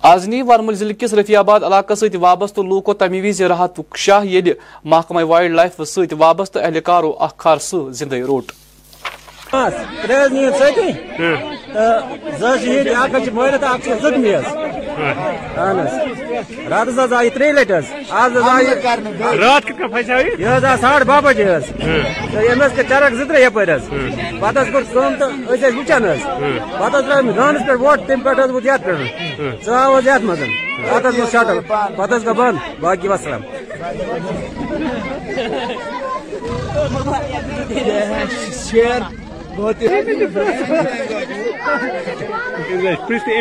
آزنی 0.06 0.40
ورمل 0.42 0.74
ضلع 0.74 0.92
کس 0.92 1.14
رفی 1.14 1.36
آباد 1.36 1.60
علاقہ 1.64 1.94
ست 1.94 2.16
وابستہ 2.20 2.60
لوکو 2.60 2.92
تمہ 2.94 3.22
وز 3.24 3.40
راحت 3.42 3.80
شاہ 3.98 4.26
یل 4.26 4.52
محکمہ 4.84 5.22
وائلڈ 5.24 5.54
لائف 5.54 5.80
ست 5.88 6.12
وابستہ 6.18 6.58
اہلکارو 6.58 7.12
اخ 7.24 7.36
خارسہ 7.36 7.76
زندے 8.00 8.22
روٹ 8.22 8.52
ترٛےٚ 9.50 10.20
حظ 10.22 10.32
نِیِو 10.32 10.50
ژٔٹِنۍ 10.58 10.92
تہٕ 11.74 12.38
زٕ 12.38 12.50
حظ 12.52 12.60
چھِ 12.62 12.68
ییٚتہِ 12.68 12.94
اکھ 13.02 13.14
حظ 13.14 13.24
چھِ 13.24 13.32
مٲرِتھ 13.34 13.64
اکھ 13.64 13.82
چھِ 13.84 13.92
زخمی 14.02 14.34
حظ 14.34 14.46
اہن 15.58 15.78
حظ 15.80 15.92
راتس 16.72 16.98
حظ 16.98 17.12
آیہِ 17.12 17.30
ترٛیٚیہِ 17.34 17.56
لٹہِ 17.58 17.76
حظ 17.78 17.86
آز 18.20 18.36
حظ 18.36 18.48
آیہِ 18.54 18.68
رات 19.42 19.64
کِتھ 19.66 19.78
کٔنۍ 19.78 19.92
پھسیٛاو 19.92 20.20
یہِ 20.20 20.40
یہِ 20.40 20.56
حظ 20.56 20.64
آو 20.64 20.76
ساڑٕ 20.80 21.04
باہ 21.10 21.20
بجے 21.24 21.44
حظ 21.54 21.64
تہٕ 21.66 22.50
أمۍ 22.52 22.64
حظ 22.64 22.72
کٔر 22.76 22.88
چرک 22.88 23.12
زٕ 23.18 23.26
ترٛےٚ 23.28 23.44
یپٲرۍ 23.46 23.74
حظ 23.74 23.84
پتہٕ 24.40 24.62
حظ 24.62 24.70
کوٚر 24.72 24.84
کٲم 24.92 25.14
تہٕ 25.18 25.30
أسۍ 25.52 25.60
ٲسۍ 25.62 25.76
وٕچھان 25.78 26.04
حظ 26.04 26.22
پتہٕ 26.80 26.98
حظ 26.98 27.04
ترٛٲو 27.08 27.32
گانس 27.36 27.62
پٮ۪ٹھ 27.66 27.80
ووٹ 27.80 27.98
تمہِ 28.06 28.24
پٮ۪ٹھ 28.24 28.40
حظ 28.40 28.50
ووت 28.50 28.66
یتھ 28.66 28.84
پٮ۪ٹھ 28.86 29.64
ژٕ 29.64 29.74
آو 29.82 29.96
حظ 29.96 30.06
یتھ 30.06 30.24
منٛز 30.24 30.40
پتہٕ 30.90 31.08
حظ 31.08 31.16
گوٚو 31.18 31.30
شٹل 31.32 31.58
پتہٕ 31.96 32.16
حظ 32.16 32.24
گوٚو 32.26 32.34
بنٛد 32.34 32.80
باقی 32.80 33.08
وسلام 33.08 33.42
شیر 38.70 39.25
أمۍ 39.58 39.88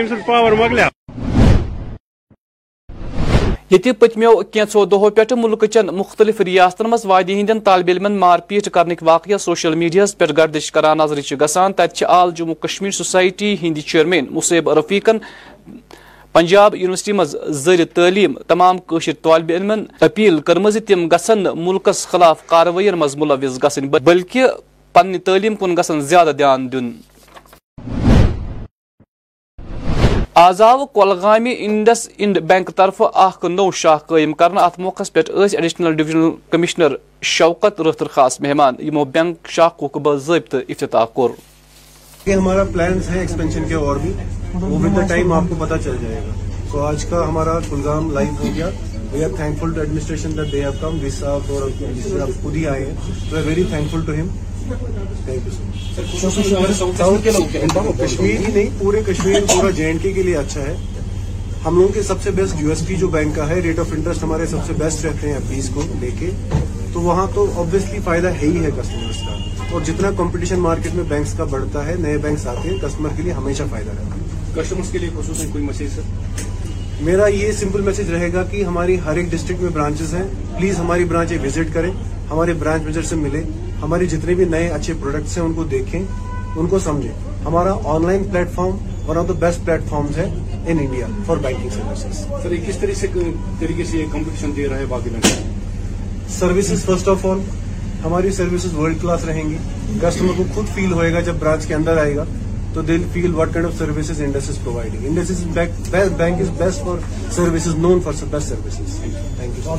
سُنٛد 0.08 0.26
پاور 0.28 0.52
مۄکلیو 0.52 0.88
یہ 3.72 3.92
پتمو 4.00 4.32
کینچو 4.52 4.84
دہو 4.86 5.10
پہ 5.10 5.34
ملک 5.38 5.66
چن 5.74 5.88
مختلف 5.96 6.42
ریاستن 6.42 6.90
مز 6.90 7.06
وادی 7.06 7.40
ہند 7.40 7.52
طالب 7.66 7.88
علم 7.90 8.06
مار 8.20 8.40
پیٹ 8.48 8.70
کرنک 8.74 9.04
واقعہ 9.04 9.38
سوشل 9.38 9.76
میڈیا 9.76 10.06
پہ 10.18 10.26
گردش 10.38 10.72
کران 10.72 10.98
نظر 10.98 11.20
گسان 11.42 11.74
تت 11.74 12.04
آل 12.08 12.32
جموں 12.36 12.56
کشمیر 12.64 12.92
سوسائٹی 12.92 13.56
ہند 13.62 13.78
چیئرمین 13.88 14.28
مصیب 14.32 14.70
رفیقن 14.80 15.18
پنجاب 16.36 16.76
یونیورسٹی 16.76 17.12
مز 17.12 17.36
زر 17.56 17.84
تعلیم 17.94 18.34
تمام 18.48 18.78
قشر 18.88 19.12
طالب 19.22 19.52
علم 19.56 19.72
اپیل 20.02 20.40
کرم 20.42 20.70
تم 20.88 21.08
گھن 21.08 21.44
ملکس 21.58 22.06
خلاف 22.08 22.46
کاروائین 22.48 22.96
مز 23.00 23.16
ملوث 23.16 23.62
گھن 23.62 23.88
بلکہ 23.90 24.48
پنہ 24.96 25.18
تعلیم 25.26 25.56
کن 25.56 25.76
گھن 25.78 26.02
زیادہ 26.02 26.32
دھیان 26.38 26.72
دن 26.72 26.92
آز 30.34 30.62
آو 30.62 30.86
کولگامہ 30.86 31.50
انڈس 31.58 32.08
انڈ 32.18 32.38
بینک 32.48 32.70
طرف 32.76 33.02
اخ 33.14 33.44
نو 33.46 33.70
شاہ 33.72 33.98
قائم 34.08 34.34
کرنا 34.34 34.62
ات 34.62 34.80
موقع 34.80 35.04
پہ 35.14 35.22
ایڈیشنل 35.28 35.94
ڈویژنل 35.94 36.30
کمشنر 36.50 36.96
شوکت 37.22 37.82
رتر 37.82 38.08
خاص 38.12 38.40
مہمان، 38.42 38.76
یمو 38.80 39.04
بینک 39.16 39.48
شاخک 39.50 39.98
باضابطہ 39.98 40.58
افتتاح 40.70 41.06
کور۔ 41.14 41.30
ہمارا 42.28 42.64
پلانس 42.64 43.10
ہے 43.10 43.20
ایکسپینشن 43.20 43.68
کے 43.68 43.74
اور 43.74 43.96
بھی، 43.96 44.14
وہ 44.54 44.80
ود 44.84 44.98
دا 44.98 45.08
ٹائم 45.08 45.34
آپ 45.34 45.44
کو 45.50 45.56
پتا 45.60 45.78
چل 45.78 45.98
جائے 46.02 46.22
گا۔ 46.28 46.34
تو 46.72 46.86
آج 46.86 47.06
کا 47.06 47.28
ہمارا 47.28 47.60
کلگام 47.70 48.12
لائف 48.12 48.40
ہو 48.40 48.48
گیا۔ 48.56 48.70
We 49.12 49.24
are 49.24 49.36
thankful 49.60 49.74
to 49.74 49.80
administration 49.80 50.38
that 50.38 50.52
they 50.52 50.62
have 50.62 50.72
come 50.82 50.98
وی 51.02 51.10
صاحب 51.10 51.52
اور 51.52 51.70
خود 52.42 52.56
ہی 52.56 52.68
آئے 52.68 52.86
ہیں۔ 52.86 53.30
تو 53.30 53.38
ویری 53.46 53.64
تھینک 53.70 53.92
فل 53.92 54.06
ٹو 54.06 54.14
ہم 54.14 54.28
کشمیر 57.98 58.40
ہی 58.40 58.54
نہیں 58.54 58.70
پورے 58.80 59.02
کشمیر 59.08 59.42
پورا 59.42 59.70
جے 59.70 59.86
اینڈ 59.86 60.02
کے 60.02 60.14
کے 60.14 60.24
لیے 60.24 60.38
اچھا 60.38 60.62
ہے۔ 60.62 60.76
ہم 61.66 61.76
لوگوں 61.76 61.94
کے 61.94 62.02
سب 62.02 62.22
سے 62.24 62.32
بیسٹ 62.32 62.62
یو 62.62 62.70
ایس 62.70 62.88
پی 62.88 62.96
جو 62.96 63.08
بینک 63.08 63.36
کا 63.36 63.50
ہے 63.50 63.60
ریٹ 63.60 63.80
آف 63.80 63.86
انٹرسٹ 63.92 64.24
ہمارے 64.24 64.46
سب 64.46 64.58
سے 64.68 64.74
بیسٹ 64.74 65.06
رہتے 65.06 65.32
ہیں 65.32 65.40
فیس 65.50 65.70
کو 65.74 65.82
لے 66.00 66.10
کے۔ 66.20 66.30
تو 66.94 67.02
وہاں 67.02 67.28
تو 67.36 67.52
آبویسلی 67.56 68.00
فائدہ 68.04 68.28
ہے 68.28 68.48
ہی 68.48 68.66
ہے 68.66 68.70
کسٹمرس 68.78 69.16
کا۔ 69.16 69.38
اور 69.72 69.82
جتنا 69.82 70.12
کمپٹیشن 70.18 70.60
مارکیٹ 70.60 70.96
میں 70.96 71.04
بینکس 71.08 71.34
کا 71.34 71.44
بڑھتا 71.44 71.86
ہے 71.88 71.96
نئے 72.00 72.18
بینکس 72.18 72.48
آتے 72.48 72.70
ہیں 72.70 72.78
کسٹمر 72.78 73.10
کے 73.18 73.24
لیے 73.24 73.34
ہمیشہ 73.34 73.64
فائدہ 73.70 73.90
رہتا 73.90 74.16
ہے۔ 74.16 74.62
کسٹمرس 74.62 74.90
کے 74.92 74.98
لیے 74.98 75.10
خصوصاً 75.20 75.50
کوئی 75.50 75.64
میسج 75.64 75.84
سر 75.96 76.02
میرا 77.02 77.28
یہ 77.28 77.52
سمپل 77.52 77.82
میسج 77.82 78.12
رہے 78.12 78.34
گا 78.34 78.44
کہ 78.44 78.64
ہماری 78.64 78.98
ہر 79.06 79.16
ایک 79.16 79.32
ڈسٹرکٹ 79.32 79.62
میں 79.62 79.70
برانچز 79.70 80.14
ہیں۔ 80.14 80.24
پلیز 80.58 80.80
ہماری 80.80 81.06
برانچ 81.06 81.32
وزٹ 81.32 81.74
کریں۔ 81.74 81.92
ہمارے 82.32 82.54
برانچ 82.54 82.84
مینیجر 82.84 83.02
سے 83.04 83.16
ملے 83.16 83.42
ہمارے 83.82 84.06
جتنے 84.06 84.34
بھی 84.34 84.46
نئے 84.46 84.68
اچھے 84.70 84.94
پروڈکٹس 85.02 85.38
ہیں 85.38 85.44
ان 85.46 85.54
کو 85.54 85.64
دیکھیں 85.72 86.00
ان 86.00 86.68
کو 86.68 86.80
سمجھیں۔ 86.80 87.12
ہمارا 87.46 87.74
online 88.06 88.24
platform 88.54 88.78
one 89.08 89.18
of 89.18 89.28
the 89.28 89.34
best 89.40 89.66
platform 89.90 90.08
ہے 90.18 90.24
in 90.68 90.80
India 90.80 91.08
for 91.26 91.38
banking 91.38 91.70
services 91.70 92.20
sir 92.44 92.52
یہ 92.52 92.66
کس 92.68 92.78
طریقے 92.78 93.84
سے 93.84 93.98
یہ 93.98 94.06
کمپٹیشن 94.12 94.56
دے 94.56 94.68
رہا 94.68 94.78
ہے 94.78 94.86
باقی 94.90 95.10
سروسز 96.30 96.86
فرسٹ 96.86 97.08
آف 97.08 97.26
آل 97.26 97.40
ہماری 98.04 98.32
سروسز 98.32 98.74
ورلڈ 98.76 99.02
کلاس 99.02 99.24
رہیں 99.26 99.44
گی۔ 99.44 99.58
کسٹمر 100.02 100.34
کو 100.38 100.44
خود 100.54 100.66
فیل 100.74 100.92
ہوئے 100.92 101.12
گا 101.14 101.20
جب 101.20 101.36
برانچ 101.40 101.66
کے 101.66 101.74
اندر 101.74 101.98
آئے 101.98 102.16
گا 102.16 102.26
تو 102.74 102.82
دل 102.82 103.04
feel 103.14 103.36
what 103.36 103.54
kind 103.54 103.68
of 103.68 103.78
services 103.78 104.22
industries 104.22 104.58
providing 104.64 105.06
industries 105.08 105.44
bank 106.18 106.42
is 106.42 106.50
best 106.58 106.84
for 106.86 106.98
services 107.32 107.76
known 107.78 108.00
for 108.04 108.24
best 108.26 108.50
services 108.50 109.00
thank 109.38 109.60
you 109.60 109.72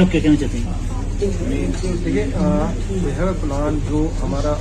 آپ 0.00 0.12
کیا 0.12 0.20
کہنا 0.20 0.36
چاہتے 0.36 0.58
ہیں 0.58 0.93
دیکھیے 1.20 2.24
وی 3.06 3.32
پلان 3.40 3.78
جو 3.88 4.06
ہمارا 4.22 4.54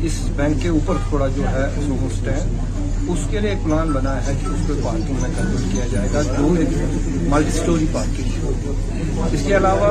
اس 0.00 0.18
بینک 0.36 0.62
کے 0.62 0.68
اوپر 0.68 0.96
تھوڑا 1.08 1.26
جو 1.28 1.42
ہے 1.46 1.66
ہوسٹ 1.90 2.28
ہے 2.28 2.38
اس 3.08 3.18
کے 3.30 3.40
لیے 3.40 3.50
ایک 3.50 3.64
پلان 3.64 3.92
بنا 3.92 4.14
ہے 4.26 4.32
کہ 4.40 4.46
اس 4.46 4.66
کو 4.68 4.74
پارکنگ 4.82 5.20
میں 5.20 5.28
کنٹرول 5.36 5.62
کیا 5.72 5.86
جائے 5.92 6.08
گا 6.12 6.22
جو 6.28 6.52
ایک 6.58 6.68
ملٹی 7.28 7.50
سٹوری 7.50 7.86
پارکنگ 7.92 9.26
اس 9.32 9.42
کے 9.46 9.56
علاوہ 9.56 9.90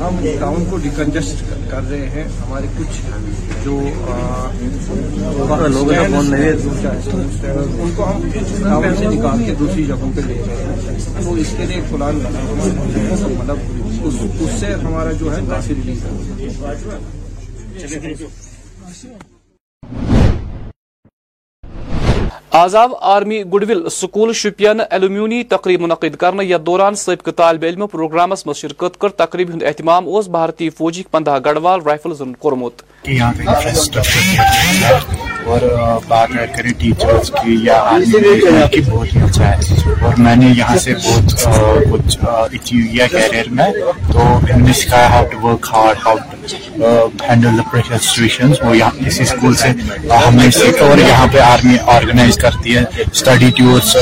ہم 0.00 0.18
ٹاؤن 0.40 0.64
کو 0.70 0.76
ڈیکنجسٹ 0.76 1.42
کر 1.70 1.88
رہے 1.90 2.08
ہیں 2.14 2.24
ہمارے 2.40 2.66
کچھ 2.78 3.00
جو 3.64 3.80
لوگ 5.68 5.92
ان 5.92 7.90
کو 7.96 8.04
ہم 8.04 8.28
ٹاؤن 8.62 8.96
سے 8.96 9.06
نکال 9.06 9.44
کے 9.44 9.54
دوسری 9.58 9.84
جگہوں 9.84 10.10
پہ 10.16 10.26
لے 10.26 10.42
رہے 10.46 10.64
ہیں 10.64 11.22
تو 11.22 11.34
اس 11.34 11.54
کے 11.56 11.66
لیے 11.66 11.76
ایک 11.76 11.90
پلان 11.90 12.18
بنا 12.18 12.40
مطلب 13.32 13.87
اس 14.04 14.60
سے 14.60 14.72
ہمارا 14.74 15.12
جو 15.12 15.34
ہے 15.34 15.40
کافی 15.48 15.74
relief 15.74 16.04
آزاب 22.58 22.92
army 23.00 23.42
goodwill 23.52 23.88
school 23.90 24.32
Shopian 24.32 24.80
alumni 24.90 25.42
تقریب 25.44 25.80
منعقد 25.80 26.16
کرنے 26.20 26.44
یتھ 26.44 26.62
دوران 26.66 26.94
سابقہ 26.94 27.30
طالب 27.36 27.64
علم 27.64 27.86
پروگرامس 27.86 28.46
مز 28.46 28.56
شرکت 28.56 28.98
کر 29.00 29.08
تقریب 29.16 29.50
ہند 29.52 29.62
اہتمام 29.62 30.08
اس 30.16 30.28
بھارتی 30.28 30.70
فوجی 30.70 31.02
پندہ 31.10 31.38
گڑھوال 31.44 31.80
رائفلزن 31.86 32.32
کورمت۔ 32.34 32.82
اور 35.48 35.60
بات 36.08 36.28
کریں 36.56 36.72
ٹیچرس 36.78 37.30
کی 37.32 37.56
یا 37.62 37.76
آرمی 37.82 38.20
کی 38.72 38.80
بہت 38.90 39.14
ہی 39.14 39.20
اچھا 39.22 39.48
ہے۔ 39.48 39.56
اور 40.02 40.14
میں 40.18 40.34
نے 40.36 40.46
یہاں 40.56 40.76
سے 40.84 40.94
بہت 41.04 41.44
کچھ 41.92 42.16
اچیو 42.24 42.84
کیا 42.92 43.06
کیریئر 43.12 43.48
میں 43.58 43.66
تو 44.12 44.18
انہوں 44.20 44.66
نے 44.66 44.72
سکھایا 44.80 45.08
how 45.10 45.24
to 45.32 45.38
work 45.42 45.66
hard 45.72 45.96
how 46.06 46.16
to 46.16 46.86
handle 47.28 47.56
the 47.58 47.62
pressure 47.70 47.98
situation 48.02 48.52
وہ 48.62 48.76
یہاں 48.76 48.90
اسی 49.06 49.22
اسکول 49.22 49.54
سے 49.62 49.68
ہمیں 50.26 50.50
سیکھا 50.58 50.84
اور 50.86 50.98
یہاں 51.00 51.26
پہ 51.32 51.38
آرمی 51.42 51.76
آرگنائز 51.96 52.36
کرتی 52.36 52.76
ہے 52.76 52.82
اسٹڈی 53.12 53.50
ٹورس 53.58 53.96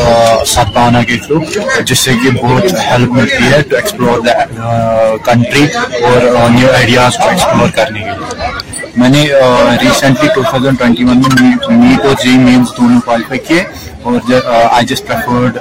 ساتھانہ 0.48 1.02
کے 1.08 1.16
تھرو 1.24 1.40
جس 1.86 1.98
سے 1.98 2.12
کہ 2.22 2.30
بہت 2.42 2.72
ہیلپ 2.86 3.12
ملتی 3.12 3.52
ہے 3.52 3.60
ٹو 3.68 3.76
ایکسپلور 3.76 4.18
دا 4.26 4.32
کنٹری 5.24 5.64
اور 6.02 6.20
نیو 6.50 6.70
آئیڈیاز 6.74 7.16
کو 7.16 7.28
ایکسپلور 7.28 7.68
کرنے 7.74 8.00
کے 8.00 8.10
لیے۔ 8.10 8.54
میں 8.96 9.08
نے 9.08 9.22
recently 9.82 10.28
two 10.34 10.42
thousand 10.42 10.78
twenty 10.78 11.04
one 11.04 11.18
میں 11.18 11.35
نیٹ 11.40 12.04
اور 12.06 12.14
جی 12.22 12.36
مینس 12.38 12.76
دونوں 12.76 13.00
کوالیفائی 13.04 13.40
کیے 13.46 13.62
اور 14.02 14.32
آئی 14.70 14.86
جسٹ 14.86 15.06
پریفرڈ 15.06 15.58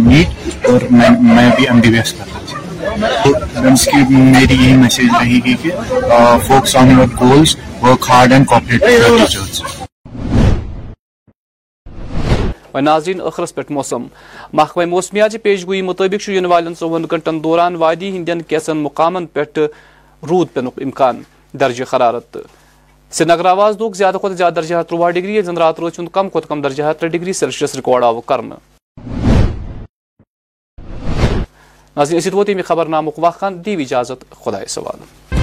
نیٹ 0.00 0.66
اور 0.68 0.90
میں 0.90 1.48
بھی 1.56 1.66
ایم 1.68 1.80
بی 1.80 1.90
بی 1.90 1.96
ایس 1.96 2.12
کر 2.12 2.24
رہا 2.26 2.44
تھا 2.46 2.56
اسٹوڈنٹس 3.24 3.84
کی 3.84 4.02
میری 4.10 4.54
یہی 4.54 4.76
میسیج 4.76 5.10
رہے 5.20 5.40
گی 5.46 5.54
کہ 5.62 5.70
focus 6.46 6.76
on 6.76 6.90
your 6.90 7.06
goals 7.20 7.56
work 7.82 8.10
hard 8.10 8.32
and 8.32 8.46
cooperative 8.46 9.76
ناظرین 12.80 13.20
ٲخرس 13.20 13.54
پٮ۪ٹھ 13.54 13.70
موسم 13.72 14.06
محکمہ 14.52 14.84
موسمیات 14.86 15.36
پیش 15.42 15.66
گوئی 15.66 15.80
مطابق 15.82 16.22
چھُ 16.22 16.32
یِنہٕ 16.32 16.50
والٮ۪ن 16.50 16.74
ژۄوُہن 16.80 17.42
دوران 17.44 17.76
وادی 17.76 18.10
ہندین 18.16 18.42
کیسن 18.48 18.76
مقامن 18.78 19.26
پٮ۪ٹھ 19.26 19.58
رود 20.22 20.48
پینک 20.54 20.78
امکان 20.82 21.22
درجہ 21.54 21.84
حرارت 21.92 22.36
سری 23.12 23.26
نگر 23.26 23.46
آواز 23.46 23.78
دوک 23.78 23.94
زیادہ 23.96 24.16
کھت 24.20 24.32
زیادہ 24.32 24.54
درجہ 24.54 24.82
تروہ 24.88 25.10
ڈگری 25.10 25.36
یل 25.36 25.42
زندرات 25.42 25.80
روز 25.80 25.92
چند 25.92 26.08
کم 26.12 26.28
کھت 26.28 26.48
کم 26.48 26.62
درجہ 26.62 26.92
ترے 27.00 27.08
ڈگری 27.08 27.32
سیلسیس 27.32 27.74
ریکارڈ 27.74 28.04
آو 28.04 28.20
کر 28.20 28.40
ناظرین 31.96 32.34
ووت 32.34 32.48
یہ 32.48 32.62
خبر 32.66 32.86
نامک 32.86 33.18
وقت 33.18 33.44
دیو 33.64 33.78
اجازت 33.80 34.24
خدا 34.44 34.58
سوال 34.68 35.37